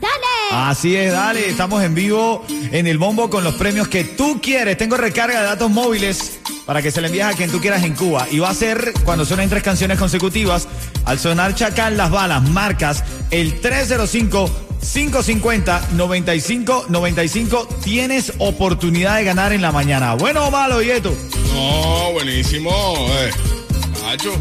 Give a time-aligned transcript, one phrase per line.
[0.00, 0.68] ¡Dale!
[0.70, 4.76] Así es, dale, estamos en vivo en el bombo con los premios que tú quieres.
[4.76, 7.94] Tengo recarga de datos móviles para que se le envíes a quien tú quieras en
[7.94, 8.26] Cuba.
[8.30, 10.68] Y va a ser cuando suenen tres canciones consecutivas.
[11.04, 14.50] Al sonar Chacal las balas, marcas el 305
[14.80, 20.14] 550 95 95 tienes oportunidad de ganar en la mañana.
[20.14, 21.14] ¿Bueno o malo, Yeto?
[21.52, 22.70] No, buenísimo.
[23.10, 23.30] Eh.
[24.02, 24.32] Nacho.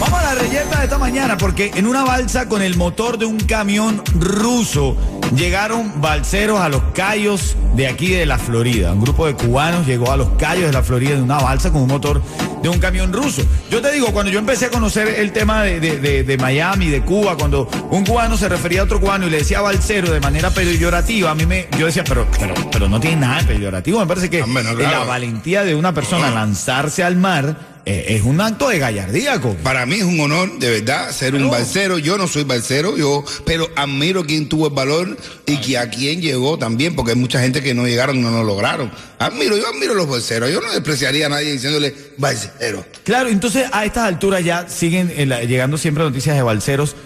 [0.00, 3.24] Vamos a la reyerta de esta mañana porque en una balsa con el motor de
[3.24, 4.96] un camión ruso
[5.34, 8.92] llegaron balseros a los Cayos de aquí de la Florida.
[8.92, 11.82] Un grupo de cubanos llegó a los Cayos de la Florida en una balsa con
[11.82, 12.22] un motor
[12.62, 13.42] de un camión ruso.
[13.70, 16.88] Yo te digo, cuando yo empecé a conocer el tema de, de, de, de Miami,
[16.88, 20.20] de Cuba, cuando un cubano se refería a otro cubano y le decía balsero de
[20.20, 24.00] manera peyorativa, a mí me, yo decía, pero, pero, pero no tiene nada de peyorativo.
[24.00, 24.74] Me parece que claro.
[24.74, 29.62] la valentía de una persona lanzarse al mar es un acto de gallardía, Coqui.
[29.62, 31.98] Para mí es un honor, de verdad, ser un balsero.
[31.98, 36.20] Yo no soy balsero, yo, pero admiro quien tuvo el valor y que a quien
[36.20, 38.90] llegó también, porque hay mucha gente que no llegaron, no lo lograron.
[39.20, 40.50] Admiro, yo admiro a los balseros.
[40.50, 42.84] Yo no despreciaría a nadie diciéndole balsero.
[43.04, 46.96] Claro, entonces a estas alturas ya siguen eh, la- llegando siempre noticias de balseros.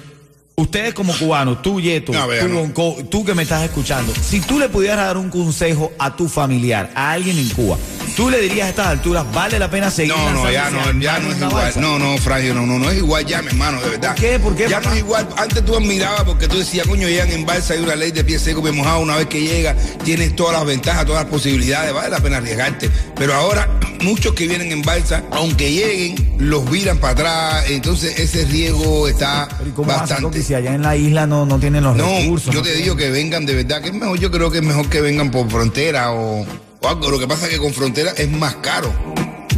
[0.57, 4.99] Ustedes como cubanos, tú Yeto, No, tú que me estás escuchando, si tú le pudieras
[4.99, 7.79] dar un consejo a tu familiar, a alguien en Cuba,
[8.21, 11.19] tú le dirías a estas alturas, vale la pena seguir No, no, ya no, ya
[11.21, 11.53] no es igual.
[11.55, 11.81] balsa?
[11.81, 14.11] No, no, Frangio, no, no, no es igual ya, mi hermano, de verdad.
[14.11, 14.39] ¿Por qué?
[14.39, 14.91] ¿Por qué, Ya papá?
[14.91, 15.29] no es igual.
[15.39, 18.39] Antes tú admirabas porque tú decías, coño, llegan en balsa, hay una ley de pie
[18.39, 19.01] seco, pie mojado.
[19.01, 22.91] Una vez que llega, tienes todas las ventajas, todas las posibilidades, vale la pena arriesgarte.
[23.17, 23.67] Pero ahora,
[24.03, 27.65] muchos que vienen en balsa, aunque lleguen, los viran para atrás.
[27.71, 30.43] Entonces, ese riesgo está ¿y cómo bastante.
[30.43, 32.53] Si allá en la isla no, no tienen los No, recursos?
[32.55, 34.91] yo te digo que vengan de verdad, que es mejor, yo creo que es mejor
[34.91, 36.45] que vengan por frontera o,
[36.81, 37.11] o algo.
[37.11, 38.93] Lo que pasa es que con frontera es más caro.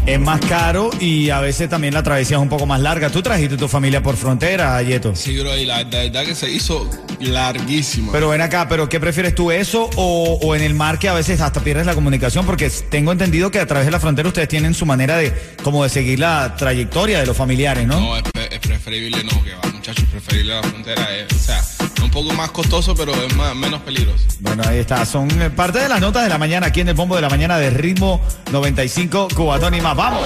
[0.04, 3.08] Es más caro y a veces también la travesía es un poco más larga.
[3.10, 5.14] Tú trajiste tu familia por frontera, Yeto.
[5.14, 6.90] Sí, bro, y la, la verdad que se hizo
[7.20, 8.10] larguísimo.
[8.10, 11.12] Pero ven acá, ¿pero qué prefieres tú, eso o, o en el mar que a
[11.14, 12.44] veces hasta pierdes la comunicación?
[12.46, 15.32] Porque tengo entendido que a través de la frontera ustedes tienen su manera de
[15.62, 18.00] como de seguir la trayectoria de los familiares, ¿no?
[18.00, 21.06] no, es, pre- es preferible no, que va, muchachos, preferible la frontera.
[21.16, 21.62] eh, o sea,
[22.02, 24.24] un poco más costoso, pero es más, menos peligroso.
[24.40, 25.04] Bueno, ahí está.
[25.06, 27.28] Son eh, parte de las notas de la mañana aquí en el bombo de la
[27.28, 28.20] mañana de ritmo
[28.50, 29.96] 95 Cubatón y más.
[29.96, 30.20] ¡Vamos!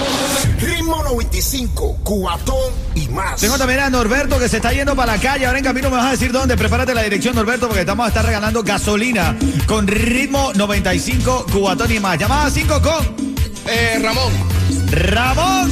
[0.59, 2.55] Ritmo 95, cuatón
[2.95, 3.39] y más.
[3.39, 5.45] Tengo también a Norberto que se está yendo para la calle.
[5.45, 6.57] Ahora en camino me vas a decir dónde.
[6.57, 9.37] Prepárate la dirección, Norberto, porque estamos a estar regalando gasolina
[9.67, 12.17] con ritmo 95 Cubatón y más.
[12.17, 13.15] Llamada 5 con
[13.67, 14.31] Eh, Ramón,
[14.91, 15.71] Ramón.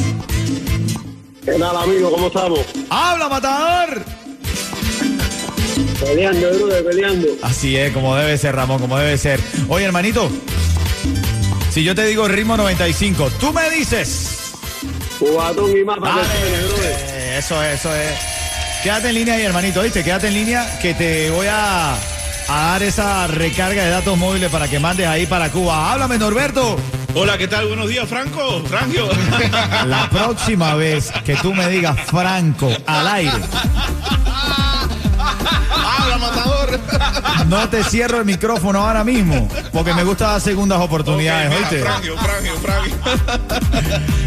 [1.44, 2.12] ¿Qué tal, amigo?
[2.12, 2.60] ¿Cómo estamos?
[2.90, 4.15] ¡Habla, matador!
[6.06, 7.28] Peleando, brother, peleando.
[7.42, 9.40] Así es, como debe ser, Ramón, como debe ser.
[9.68, 10.30] Oye, hermanito,
[11.72, 14.54] si yo te digo ritmo 95, tú me dices.
[15.18, 18.14] Cubatón y más para eh, eso es, eso es.
[18.84, 20.04] Quédate en línea ahí, hermanito, ¿viste?
[20.04, 24.68] Quédate en línea que te voy a, a dar esa recarga de datos móviles para
[24.68, 25.92] que mandes ahí para Cuba.
[25.92, 26.78] Háblame, Norberto.
[27.18, 27.68] Hola, ¿qué tal?
[27.68, 29.08] Buenos días, Franco, Frangio.
[29.88, 33.32] La próxima vez que tú me digas Franco al aire,
[36.18, 36.80] Matador.
[37.48, 41.76] no te cierro el micrófono ahora mismo, porque me gusta dar segundas oportunidades, Ok, ¿oíste?
[41.78, 42.96] mira, Frangio, Frangio, Frangio.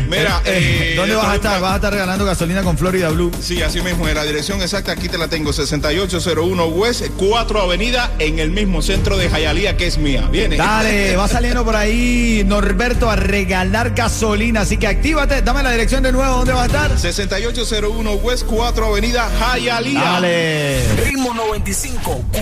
[0.08, 1.60] Mira, Eh, eh, ¿Dónde vas a estar?
[1.60, 3.30] ¿Vas a estar regalando gasolina con Florida Blue?
[3.42, 8.10] Sí, así mismo, en la dirección exacta aquí te la tengo, 6801 West, 4 Avenida,
[8.18, 10.26] en el mismo centro de Jayalía, que es mía.
[10.32, 10.56] Viene.
[10.56, 16.02] Dale, va saliendo por ahí Norberto a regalar gasolina, así que actívate, dame la dirección
[16.02, 16.98] de nuevo, ¿dónde va a estar?
[16.98, 20.00] 6801 West, 4 Avenida, Jayalía.
[20.00, 20.82] Dale.
[21.04, 21.77] Ritmo 95,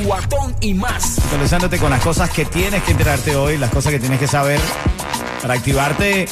[0.05, 1.19] cuatón y más.
[1.19, 4.61] Actualizándote con las cosas que tienes que enterarte hoy, las cosas que tienes que saber
[5.43, 6.27] para activarte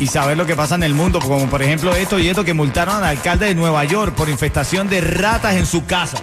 [0.00, 2.54] y saber lo que pasa en el mundo, como por ejemplo esto y esto que
[2.54, 6.18] multaron al alcalde de Nueva York por infestación de ratas en su casa.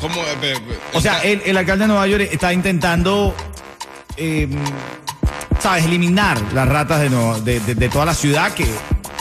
[0.00, 0.14] ¿Cómo?
[0.16, 3.34] Eh, eh, eh, O sea, el, el alcalde de Nueva York está intentando,
[4.16, 4.48] eh,
[5.60, 8.66] ¿sabes?, eliminar las ratas de, Nueva- de, de- de toda la ciudad, que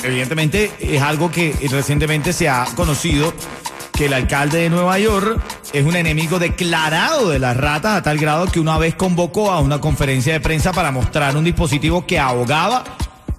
[0.04, 3.34] evidentemente es algo que recientemente se ha conocido,
[4.00, 5.42] que el alcalde de Nueva York
[5.74, 9.60] es un enemigo declarado de las ratas a tal grado que una vez convocó a
[9.60, 12.86] una conferencia de prensa para mostrar un dispositivo que ahogaba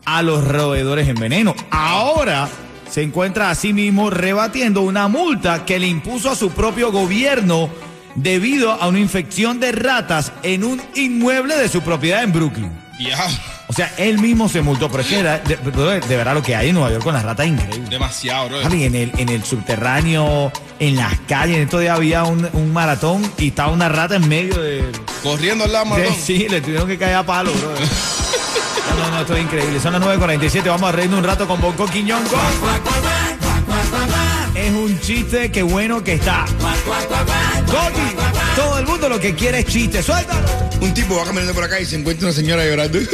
[0.04, 1.54] a los roedores en veneno.
[1.70, 2.46] Ahora
[2.90, 7.70] se encuentra a sí mismo rebatiendo una multa que le impuso a su propio gobierno
[8.14, 12.70] debido a una infección de ratas en un inmueble de su propiedad en Brooklyn.
[12.98, 13.16] Ya,
[13.70, 16.42] O sea, él mismo se multó, pero es que de, de- de- de verdad lo
[16.42, 17.88] que hay en Nueva York con las ratas es increíble.
[17.88, 18.62] demasiado, bro.
[18.62, 20.50] Javi, en el, en el subterráneo,
[20.80, 24.28] en las calles, en estos días había un, un maratón y estaba una rata en
[24.28, 24.84] medio de...
[25.22, 26.16] Corriendo al lado, maratón.
[26.20, 27.70] sí, le tuvieron que caer a palo, bro.
[28.90, 29.78] No, no, no, esto es increíble.
[29.78, 32.28] Son las 9.47, vamos a reírnos un rato con Bonco Quiñongo.
[34.56, 36.44] Es un chiste, qué bueno que está.
[37.66, 38.16] Coqui,
[38.56, 40.40] todo el mundo lo que quiere es chiste, suéltalo.
[40.80, 42.98] Un tipo va caminando por acá y se encuentra una señora llorando.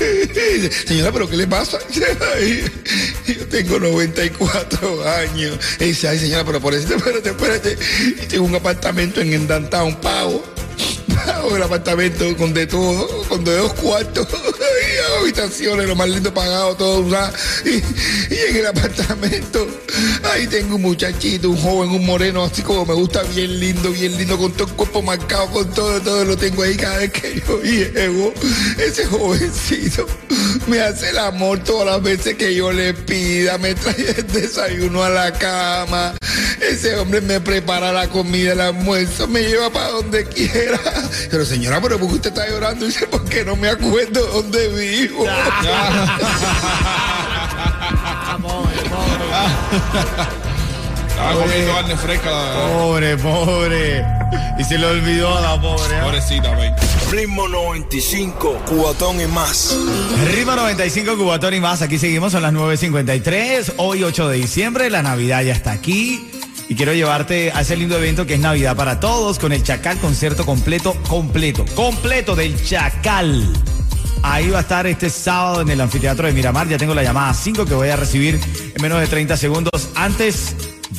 [0.86, 1.78] Señora, ¿pero qué le pasa?
[3.26, 5.58] Yo tengo 94 años.
[5.78, 7.78] Y dice, ay señora, pero por eso, espérate, espérate.
[8.28, 10.42] Tengo un apartamento en el downtown, pago.
[11.26, 14.26] Pago el apartamento con de todo, con de dos cuartos.
[15.20, 17.04] Habitaciones, lo más lindo pagado, todo.
[17.64, 19.66] y en el apartamento,
[20.32, 24.16] ahí tengo un muchachito, un joven, un moreno, así como me gusta, bien lindo, bien
[24.16, 27.42] lindo, con todo el cuerpo marcado, con todo, todo lo tengo ahí cada vez que
[27.46, 28.32] yo llego.
[28.78, 30.06] Ese jovencito
[30.66, 35.02] me hace el amor todas las veces que yo le pida, me trae el desayuno
[35.02, 36.14] a la cama.
[36.70, 40.78] Ese hombre me prepara la comida, el almuerzo, me lleva para donde quiera.
[41.28, 42.86] Pero señora, pero ¿por qué usted está llorando?
[42.86, 45.26] Dice, porque no me acuerdo dónde vivo.
[51.08, 52.30] Estaba comiendo carne fresca.
[52.72, 54.04] Pobre, pobre.
[54.58, 55.96] Y se le olvidó a la pobre.
[55.96, 56.00] ¿eh?
[56.02, 56.70] Pobrecita, wey.
[57.10, 59.76] Ritmo 95, cuatón y más.
[60.32, 61.82] Ritmo 95 Cubatón y más.
[61.82, 63.74] Aquí seguimos, son las 9.53.
[63.78, 66.30] Hoy 8 de diciembre, la Navidad ya está aquí.
[66.70, 69.98] Y quiero llevarte a ese lindo evento que es Navidad para Todos con el Chacal
[69.98, 73.44] concierto completo, completo, completo del Chacal.
[74.22, 76.68] Ahí va a estar este sábado en el anfiteatro de Miramar.
[76.68, 78.38] Ya tengo la llamada 5 que voy a recibir
[78.72, 79.90] en menos de 30 segundos.
[79.96, 80.54] Antes,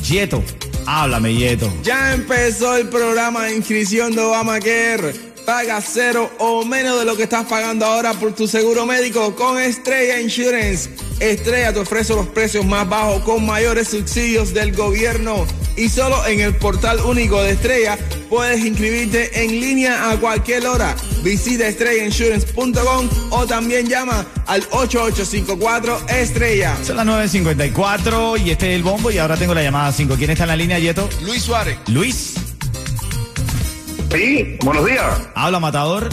[0.06, 0.44] Yeto.
[0.84, 1.72] Háblame, Yeto.
[1.82, 5.32] Ya empezó el programa de inscripción de Obamacare.
[5.46, 9.58] Paga cero o menos de lo que estás pagando ahora por tu seguro médico con
[9.58, 10.90] Estrella Insurance.
[11.18, 15.46] Estrella te ofrece los precios más bajos con mayores subsidios del gobierno.
[15.76, 17.98] Y solo en el portal único de Estrella
[18.28, 20.94] puedes inscribirte en línea a cualquier hora.
[21.22, 26.76] Visita estrellainsurance.com o también llama al 8854 Estrella.
[26.84, 30.14] Son las 9.54 y este es el bombo y ahora tengo la llamada 5.
[30.16, 31.08] ¿Quién está en la línea, Yeto?
[31.22, 31.78] Luis Suárez.
[31.88, 32.34] Luis.
[34.12, 35.22] Sí, buenos días.
[35.34, 36.08] Habla, Matador.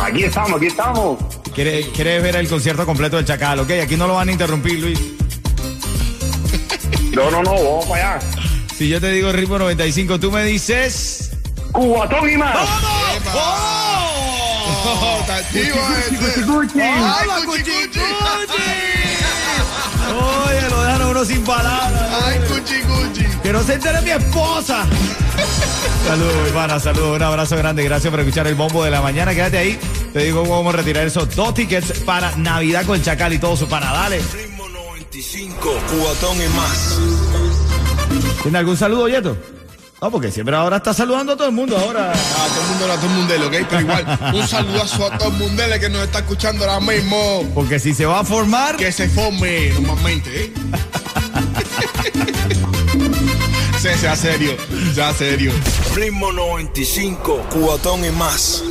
[0.00, 1.18] Aquí estamos, aquí estamos.
[1.54, 3.60] ¿Quieres, quieres ver el concierto completo del Chacal?
[3.60, 4.98] Ok, aquí no lo van a interrumpir, Luis.
[7.14, 8.45] No, no, no, vamos para allá.
[8.76, 11.30] Si yo te digo ritmo 95, tú me dices...
[11.72, 12.68] Cubatón y más.
[13.34, 16.42] Oh, está activo este.
[16.82, 18.00] ¡Habla, cuchicuchi!
[20.12, 22.22] Oye, lo dejan a uno sin palabras.
[22.24, 23.24] Ay, cuchi, cuchi.
[23.42, 24.86] Que no se entere mi esposa.
[26.06, 27.82] Saludos, hermana, saludos, un abrazo grande.
[27.82, 29.34] Gracias por escuchar el bombo de la mañana.
[29.34, 29.78] Quédate ahí.
[30.12, 33.56] Te digo cómo vamos a retirar esos dos tickets para Navidad con Chacal y todo
[33.56, 34.22] su panadales.
[34.34, 37.45] Ritmo 95, cuatón y más.
[38.42, 39.36] ¿Tiene algún saludo, Yeto?
[40.00, 41.76] No, porque siempre ahora está saludando a todo el mundo.
[41.76, 42.12] Ahora.
[42.12, 43.66] A todo el mundo, a todo el mundo, ¿ok?
[43.70, 47.50] Pero igual, un saludazo a todo el mundo que nos está escuchando ahora mismo.
[47.54, 48.76] Porque si se va a formar.
[48.76, 50.52] Que se forme normalmente, ¿eh?
[53.78, 54.56] Sí, sea serio,
[54.94, 55.52] sea serio.
[55.94, 58.64] Ritmo 95, cuatón y más.